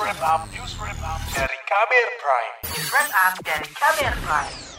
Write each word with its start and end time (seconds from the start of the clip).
wrap 0.00 0.20
up, 0.22 0.50
news 0.52 0.74
wrap 0.80 0.98
up 1.04 1.20
dari 1.34 1.58
Kamer 1.68 2.08
Prime. 2.18 2.54
News 2.66 2.88
wrap 2.90 3.10
up 3.14 3.34
dari 3.44 3.68
Kamer 3.74 4.14
Prime. 4.24 4.73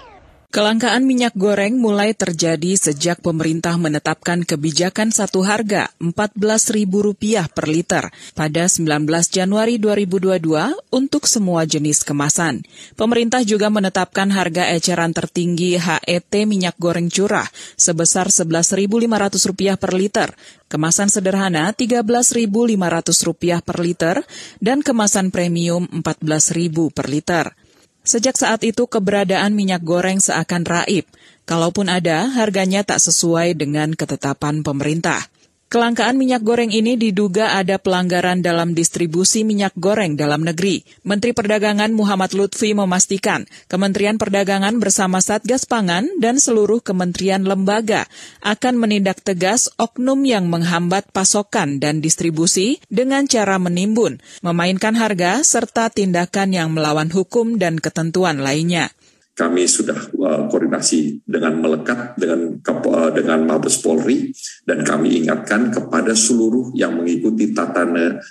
Kelangkaan 0.55 1.04
minyak 1.04 1.36
goreng 1.36 1.75
mulai 1.75 2.15
terjadi 2.15 2.79
sejak 2.79 3.20
pemerintah 3.20 3.75
menetapkan 3.75 4.47
kebijakan 4.47 5.12
satu 5.12 5.43
harga 5.43 5.91
Rp14.000 6.00 7.52
per 7.52 7.68
liter 7.68 8.07
pada 8.31 8.63
19 8.63 9.04
Januari 9.36 9.76
2022 9.83 10.95
untuk 10.95 11.27
semua 11.27 11.68
jenis 11.68 12.07
kemasan. 12.07 12.63
Pemerintah 12.95 13.44
juga 13.44 13.68
menetapkan 13.68 14.31
harga 14.31 14.71
eceran 14.71 15.12
tertinggi 15.12 15.76
HET 15.76 16.31
minyak 16.48 16.80
goreng 16.80 17.12
curah 17.12 17.52
sebesar 17.76 18.31
Rp11.500 18.31 19.76
per 19.76 19.91
liter, 19.91 20.31
kemasan 20.72 21.12
sederhana 21.12 21.76
Rp13.500 21.76 23.59
per 23.59 23.77
liter, 23.84 24.23
dan 24.63 24.80
kemasan 24.80 25.35
premium 25.35 25.84
Rp14.000 25.91 26.95
per 26.95 27.12
liter. 27.12 27.65
Sejak 28.05 28.38
saat 28.38 28.62
itu 28.62 28.86
keberadaan 28.86 29.58
minyak 29.58 29.82
goreng 29.82 30.22
seakan 30.22 30.62
raib. 30.62 31.09
Kalaupun 31.50 31.90
ada, 31.90 32.30
harganya 32.30 32.86
tak 32.86 33.02
sesuai 33.02 33.58
dengan 33.58 33.98
ketetapan 33.98 34.62
pemerintah. 34.62 35.26
Kelangkaan 35.75 36.15
minyak 36.15 36.39
goreng 36.47 36.71
ini 36.71 36.95
diduga 36.95 37.59
ada 37.59 37.75
pelanggaran 37.75 38.39
dalam 38.39 38.71
distribusi 38.71 39.43
minyak 39.43 39.75
goreng 39.75 40.15
dalam 40.15 40.48
negeri. 40.48 40.88
Menteri 41.03 41.35
Perdagangan 41.35 41.91
Muhammad 41.91 42.31
Lutfi 42.31 42.71
memastikan 42.71 43.43
Kementerian 43.67 44.15
Perdagangan 44.15 44.79
bersama 44.79 45.20
Satgas 45.20 45.67
Pangan 45.67 46.07
dan 46.23 46.39
seluruh 46.39 46.79
kementerian 46.79 47.43
lembaga 47.43 48.07
akan 48.39 48.79
menindak 48.79 49.20
tegas 49.20 49.67
oknum 49.75 50.23
yang 50.23 50.48
menghambat 50.48 51.11
pasokan 51.11 51.84
dan 51.84 51.99
distribusi 51.99 52.79
dengan 52.87 53.27
cara 53.27 53.59
menimbun, 53.59 54.23
memainkan 54.48 54.95
harga, 54.95 55.43
serta 55.43 55.91
tindakan 55.91 56.55
yang 56.55 56.71
melawan 56.71 57.12
hukum 57.12 57.59
dan 57.59 57.84
ketentuan 57.84 58.39
lainnya 58.39 58.95
kami 59.36 59.68
sudah 59.68 60.00
uh, 60.16 60.48
koordinasi 60.48 61.28
dengan 61.28 61.60
melekat 61.60 62.16
dengan 62.16 62.55
uh, 62.64 63.12
dengan 63.12 63.44
Mabes 63.44 63.84
Polri 63.84 64.31
dan 64.64 64.88
kami 64.88 65.19
ingatkan 65.22 65.75
kepada 65.75 66.16
seluruh 66.16 66.72
yang 66.72 66.96
mengikuti 66.96 67.52
tata 67.52 67.84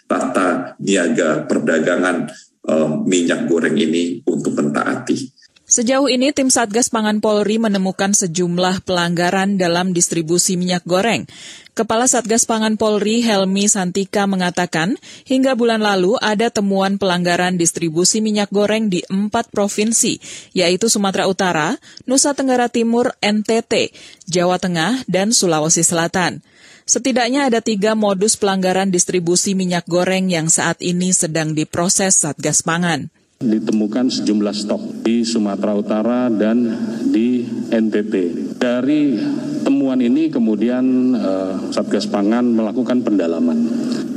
tata 0.09 0.81
niaga 0.81 1.45
perdagangan 1.45 2.33
uh, 2.73 3.05
minyak 3.05 3.45
goreng 3.45 3.77
ini 3.77 4.25
untuk 4.25 4.57
mentaati. 4.57 5.44
Sejauh 5.75 6.07
ini 6.07 6.31
tim 6.31 6.55
Satgas 6.55 6.87
Pangan 6.87 7.19
Polri 7.19 7.59
menemukan 7.59 8.15
sejumlah 8.15 8.87
pelanggaran 8.87 9.59
dalam 9.59 9.91
distribusi 9.91 10.55
minyak 10.55 10.87
goreng. 10.87 11.27
Kepala 11.75 12.07
Satgas 12.07 12.47
Pangan 12.47 12.79
Polri 12.79 13.27
Helmi 13.27 13.67
Santika 13.67 14.31
mengatakan, 14.31 14.95
hingga 15.27 15.59
bulan 15.59 15.83
lalu 15.83 16.15
ada 16.23 16.47
temuan 16.55 16.95
pelanggaran 16.95 17.59
distribusi 17.59 18.23
minyak 18.23 18.55
goreng 18.55 18.87
di 18.87 19.03
empat 19.03 19.51
provinsi, 19.51 20.23
yaitu 20.55 20.87
Sumatera 20.87 21.27
Utara, 21.27 21.75
Nusa 22.07 22.39
Tenggara 22.39 22.71
Timur, 22.71 23.11
NTT, 23.19 23.91
Jawa 24.31 24.63
Tengah, 24.63 25.03
dan 25.11 25.35
Sulawesi 25.35 25.83
Selatan. 25.83 26.47
Setidaknya 26.87 27.51
ada 27.51 27.59
tiga 27.59 27.99
modus 27.99 28.39
pelanggaran 28.39 28.95
distribusi 28.95 29.59
minyak 29.59 29.91
goreng 29.91 30.31
yang 30.31 30.47
saat 30.47 30.79
ini 30.87 31.11
sedang 31.11 31.51
diproses 31.51 32.23
Satgas 32.23 32.63
Pangan 32.63 33.11
ditemukan 33.41 34.11
sejumlah 34.11 34.55
stok 34.55 35.03
di 35.03 35.27
Sumatera 35.27 35.73
Utara 35.75 36.21
dan 36.31 36.65
di 37.11 37.43
NTT. 37.71 38.15
Dari 38.61 39.19
temuan 39.67 39.99
ini 39.99 40.31
kemudian 40.31 41.15
uh, 41.17 41.55
Satgas 41.75 42.07
Pangan 42.07 42.47
melakukan 42.55 43.03
pendalaman 43.03 43.59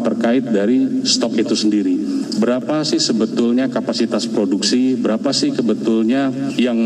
terkait 0.06 0.46
dari 0.48 1.04
stok 1.04 1.42
itu 1.42 1.56
sendiri. 1.58 1.96
Berapa 2.38 2.86
sih 2.86 3.02
sebetulnya 3.02 3.68
kapasitas 3.68 4.30
produksi, 4.30 4.94
berapa 4.94 5.34
sih 5.34 5.52
sebetulnya 5.52 6.30
yang 6.56 6.78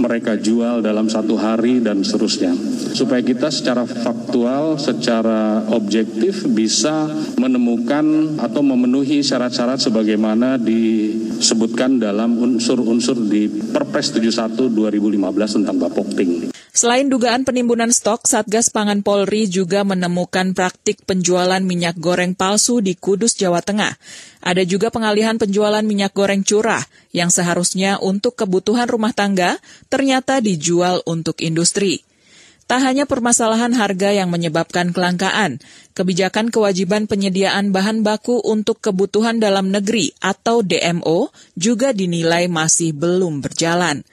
mereka 0.00 0.34
jual 0.40 0.80
dalam 0.80 1.06
satu 1.06 1.36
hari 1.36 1.84
dan 1.84 2.00
seterusnya. 2.02 2.56
Supaya 2.96 3.22
kita 3.22 3.52
secara 3.52 3.86
faktual, 3.86 4.80
secara 4.80 5.62
objektif 5.70 6.48
bisa 6.48 7.06
menemukan 7.38 8.36
atau 8.40 8.64
memenuhi 8.64 9.22
syarat-syarat 9.22 9.78
sebagaimana 9.78 10.56
disebutkan 10.58 12.02
dalam 12.02 12.40
unsur-unsur 12.40 13.28
di 13.28 13.46
Perpres 13.46 14.10
71 14.16 14.72
2015 14.72 15.62
tentang 15.62 15.76
Bapokting. 15.78 16.49
Selain 16.70 17.10
dugaan 17.10 17.42
penimbunan 17.42 17.90
stok, 17.90 18.30
Satgas 18.30 18.70
Pangan 18.70 19.02
Polri 19.02 19.50
juga 19.50 19.82
menemukan 19.82 20.54
praktik 20.54 21.02
penjualan 21.02 21.58
minyak 21.58 21.98
goreng 21.98 22.38
palsu 22.38 22.78
di 22.78 22.94
Kudus, 22.94 23.34
Jawa 23.34 23.58
Tengah. 23.58 23.98
Ada 24.38 24.62
juga 24.62 24.94
pengalihan 24.94 25.34
penjualan 25.34 25.82
minyak 25.82 26.14
goreng 26.14 26.46
curah 26.46 26.86
yang 27.10 27.34
seharusnya 27.34 27.98
untuk 27.98 28.38
kebutuhan 28.38 28.86
rumah 28.86 29.10
tangga 29.10 29.58
ternyata 29.90 30.38
dijual 30.38 31.02
untuk 31.10 31.42
industri. 31.42 32.06
Tak 32.70 32.86
hanya 32.86 33.02
permasalahan 33.02 33.74
harga 33.74 34.14
yang 34.14 34.30
menyebabkan 34.30 34.94
kelangkaan, 34.94 35.58
kebijakan 35.98 36.54
kewajiban 36.54 37.10
penyediaan 37.10 37.74
bahan 37.74 38.06
baku 38.06 38.38
untuk 38.46 38.78
kebutuhan 38.78 39.42
dalam 39.42 39.74
negeri 39.74 40.14
atau 40.22 40.62
DMO 40.62 41.34
juga 41.58 41.90
dinilai 41.90 42.46
masih 42.46 42.94
belum 42.94 43.42
berjalan. 43.42 44.06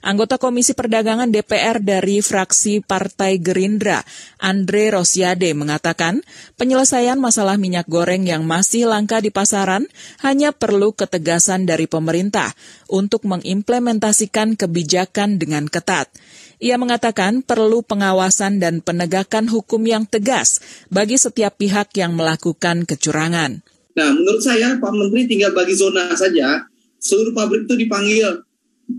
Anggota 0.00 0.40
Komisi 0.40 0.72
Perdagangan 0.72 1.28
DPR 1.28 1.84
dari 1.84 2.24
fraksi 2.24 2.80
Partai 2.80 3.36
Gerindra, 3.36 4.00
Andre 4.40 4.96
Rosiade, 4.96 5.52
mengatakan 5.52 6.24
penyelesaian 6.56 7.20
masalah 7.20 7.60
minyak 7.60 7.84
goreng 7.84 8.24
yang 8.24 8.48
masih 8.48 8.88
langka 8.88 9.20
di 9.20 9.28
pasaran 9.28 9.84
hanya 10.24 10.56
perlu 10.56 10.96
ketegasan 10.96 11.68
dari 11.68 11.84
pemerintah 11.84 12.56
untuk 12.88 13.28
mengimplementasikan 13.28 14.56
kebijakan 14.56 15.36
dengan 15.36 15.68
ketat. 15.68 16.08
Ia 16.60 16.80
mengatakan 16.80 17.44
perlu 17.44 17.84
pengawasan 17.84 18.60
dan 18.60 18.80
penegakan 18.80 19.48
hukum 19.52 19.84
yang 19.84 20.04
tegas 20.08 20.60
bagi 20.88 21.16
setiap 21.16 21.60
pihak 21.60 21.92
yang 21.96 22.16
melakukan 22.16 22.88
kecurangan. 22.88 23.64
Nah, 23.96 24.08
menurut 24.16 24.40
saya 24.40 24.80
Pak 24.80 24.92
Menteri 24.96 25.28
tinggal 25.28 25.52
bagi 25.52 25.76
zona 25.76 26.12
saja, 26.16 26.68
seluruh 27.00 27.32
pabrik 27.32 27.68
itu 27.68 27.74
dipanggil 27.80 28.44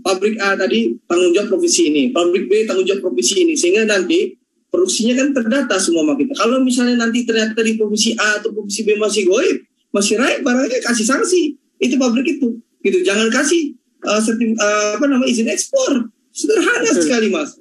pabrik 0.00 0.40
A 0.40 0.56
tadi 0.56 0.96
tanggung 1.04 1.36
jawab 1.36 1.58
provinsi 1.58 1.92
ini, 1.92 2.02
pabrik 2.14 2.48
B 2.48 2.64
tanggung 2.64 2.88
jawab 2.88 3.12
provinsi 3.12 3.34
ini, 3.44 3.54
sehingga 3.58 3.84
nanti 3.84 4.32
produksinya 4.72 5.12
kan 5.20 5.28
terdata 5.36 5.76
semua 5.76 6.08
sama 6.08 6.14
kita. 6.16 6.32
Kalau 6.32 6.64
misalnya 6.64 7.04
nanti 7.04 7.28
ternyata 7.28 7.60
di 7.60 7.76
provinsi 7.76 8.16
A 8.16 8.40
atau 8.40 8.56
provinsi 8.56 8.80
B 8.88 8.96
masih 8.96 9.22
goib, 9.28 9.58
masih 9.92 10.16
raib, 10.16 10.40
barangnya 10.40 10.80
kasih 10.80 11.04
sanksi. 11.04 11.60
Itu 11.76 12.00
pabrik 12.00 12.40
itu, 12.40 12.56
gitu. 12.80 12.98
Jangan 13.04 13.28
kasih 13.28 13.76
uh, 14.08 14.20
sertim, 14.24 14.56
uh, 14.56 14.96
apa 14.96 15.04
nama 15.04 15.26
izin 15.28 15.50
ekspor. 15.52 16.08
Sederhana 16.32 16.88
sekali, 16.96 17.28
Mas. 17.28 17.60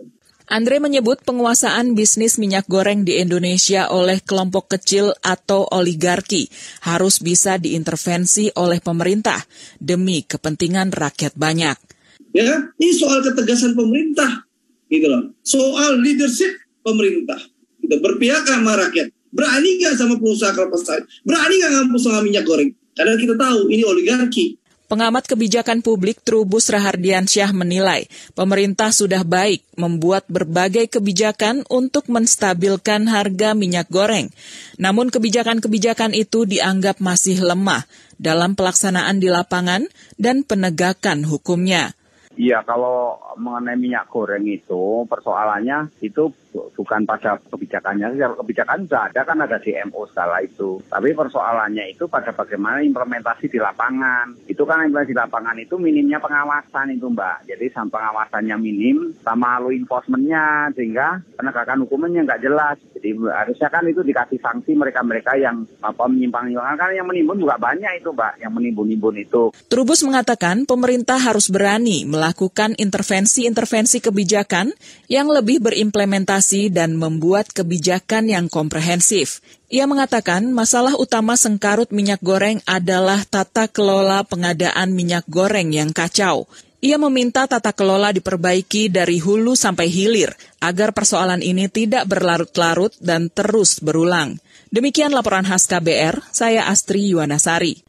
Andre 0.52 0.84
menyebut 0.84 1.24
penguasaan 1.24 1.96
bisnis 1.96 2.36
minyak 2.36 2.68
goreng 2.68 3.08
di 3.08 3.24
Indonesia 3.24 3.88
oleh 3.88 4.20
kelompok 4.20 4.76
kecil 4.76 5.16
atau 5.24 5.64
oligarki 5.64 6.52
harus 6.84 7.24
bisa 7.24 7.56
diintervensi 7.56 8.52
oleh 8.60 8.84
pemerintah 8.84 9.40
demi 9.80 10.28
kepentingan 10.28 10.92
rakyat 10.92 11.40
banyak. 11.40 11.91
Ya, 12.32 12.72
ini 12.80 12.96
soal 12.96 13.20
ketegasan 13.24 13.76
pemerintah, 13.76 14.48
gitu 14.88 15.08
loh. 15.08 15.36
Soal 15.44 16.00
leadership 16.00 16.52
pemerintah, 16.80 17.40
gitu. 17.84 17.96
berpihak 18.00 18.48
sama 18.48 18.80
rakyat. 18.80 19.12
Berani 19.32 19.80
nggak 19.80 19.96
sama 19.96 20.20
pengusaha 20.20 20.52
kelapa 20.52 20.76
sawit? 20.80 21.08
Berani 21.24 21.60
nggak 21.60 21.72
sama 21.72 21.86
pengusaha 21.92 22.20
minyak 22.24 22.44
goreng? 22.44 22.72
Karena 22.96 23.16
kita 23.16 23.36
tahu 23.40 23.72
ini 23.72 23.84
oligarki. 23.88 24.60
Pengamat 24.92 25.24
kebijakan 25.24 25.80
publik 25.80 26.20
Trubus 26.20 26.68
Rahardiansyah 26.68 27.56
menilai 27.56 28.12
pemerintah 28.36 28.92
sudah 28.92 29.24
baik 29.24 29.64
membuat 29.80 30.28
berbagai 30.28 30.92
kebijakan 30.92 31.64
untuk 31.72 32.12
menstabilkan 32.12 33.08
harga 33.08 33.56
minyak 33.56 33.88
goreng. 33.88 34.28
Namun 34.76 35.08
kebijakan-kebijakan 35.08 36.12
itu 36.12 36.44
dianggap 36.44 37.00
masih 37.00 37.40
lemah 37.40 37.88
dalam 38.20 38.52
pelaksanaan 38.60 39.24
di 39.24 39.32
lapangan 39.32 39.88
dan 40.20 40.44
penegakan 40.44 41.24
hukumnya. 41.24 41.96
Iya, 42.40 42.64
kalau 42.64 43.20
mengenai 43.36 43.76
minyak 43.76 44.08
goreng 44.08 44.48
itu 44.48 45.04
persoalannya 45.04 45.92
itu 46.00 46.32
bukan 46.52 47.08
pada 47.08 47.40
kebijakannya. 47.48 48.20
Kebijakan 48.20 48.86
sudah 48.86 49.08
ada 49.08 49.22
kan 49.24 49.38
ada 49.40 49.58
DMO 49.58 50.04
segala 50.12 50.44
itu. 50.44 50.84
Tapi 50.92 51.16
persoalannya 51.16 51.96
itu 51.96 52.06
pada 52.12 52.36
bagaimana 52.36 52.84
implementasi 52.84 53.48
di 53.48 53.60
lapangan. 53.62 54.36
Itu 54.52 54.68
kan 54.68 54.84
implementasi 54.86 55.16
di 55.16 55.18
lapangan 55.18 55.56
itu 55.64 55.80
minimnya 55.80 56.20
pengawasan 56.20 56.92
itu 56.92 57.08
Mbak. 57.08 57.48
Jadi 57.48 57.66
pengawasannya 57.72 58.56
minim 58.60 59.16
sama 59.24 59.58
law 59.64 59.72
enforcementnya 59.72 60.70
sehingga 60.76 61.24
penegakan 61.40 61.88
hukumnya 61.88 62.28
nggak 62.28 62.44
jelas. 62.44 62.78
Jadi 62.98 63.18
harusnya 63.18 63.70
kan 63.72 63.84
itu 63.88 64.04
dikasih 64.04 64.40
sanksi 64.44 64.76
mereka-mereka 64.76 65.40
yang 65.40 65.64
apa 65.82 66.06
menyimpang-nyimpang. 66.06 66.78
Kan 66.78 66.92
yang 66.94 67.08
menimbun 67.08 67.40
juga 67.40 67.56
banyak 67.58 68.04
itu 68.04 68.12
Mbak, 68.12 68.44
yang 68.44 68.52
menimbun-nimbun 68.54 69.16
itu. 69.22 69.44
Trubus 69.72 70.04
mengatakan 70.04 70.68
pemerintah 70.68 71.18
harus 71.18 71.50
berani 71.50 72.04
melakukan 72.06 72.76
intervensi-intervensi 72.76 74.04
kebijakan 74.04 74.74
yang 75.08 75.32
lebih 75.32 75.64
berimplementasi 75.64 76.41
koordinasi 76.42 76.74
dan 76.74 76.98
membuat 76.98 77.54
kebijakan 77.54 78.26
yang 78.26 78.50
komprehensif. 78.50 79.46
Ia 79.70 79.86
mengatakan 79.86 80.50
masalah 80.52 80.98
utama 80.98 81.38
sengkarut 81.38 81.94
minyak 81.94 82.20
goreng 82.26 82.60
adalah 82.66 83.22
tata 83.24 83.70
kelola 83.70 84.26
pengadaan 84.26 84.92
minyak 84.98 85.24
goreng 85.30 85.70
yang 85.72 85.94
kacau. 85.94 86.50
Ia 86.82 86.98
meminta 86.98 87.46
tata 87.46 87.70
kelola 87.78 88.10
diperbaiki 88.10 88.90
dari 88.90 89.22
hulu 89.22 89.54
sampai 89.54 89.86
hilir 89.86 90.34
agar 90.58 90.98
persoalan 90.98 91.46
ini 91.46 91.70
tidak 91.70 92.10
berlarut-larut 92.10 92.98
dan 92.98 93.30
terus 93.30 93.78
berulang. 93.78 94.42
Demikian 94.74 95.14
laporan 95.14 95.46
khas 95.46 95.70
KBR, 95.70 96.34
saya 96.34 96.66
Astri 96.66 97.14
Yuwanasari. 97.14 97.86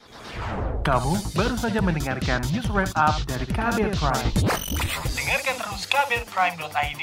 Kamu 0.82 1.14
baru 1.38 1.56
saja 1.56 1.78
mendengarkan 1.78 2.43
news 2.52 2.66
wrap 2.69 2.90
up 2.98 3.16
dari 3.25 3.46
KBR 3.48 3.94
Prime. 3.96 4.34
Dengarkan 5.14 5.55
terus 5.62 5.82
kbrprime.id, 5.87 7.02